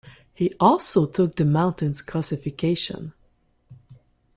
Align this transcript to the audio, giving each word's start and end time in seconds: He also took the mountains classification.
He 0.33 0.51
also 0.59 1.05
took 1.05 1.35
the 1.35 1.45
mountains 1.45 2.01
classification. 2.01 3.13